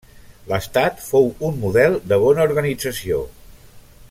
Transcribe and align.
L'estat 0.51 1.03
fou 1.09 1.29
un 1.49 1.61
model 1.67 1.99
de 2.13 2.21
bona 2.25 2.49
organització. 2.51 3.25